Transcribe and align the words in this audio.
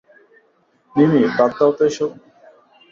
মিমি, 0.95 1.21
বাদ 1.37 1.51
দাও 1.57 1.71
তো 1.77 1.83
এসব! 1.89 2.09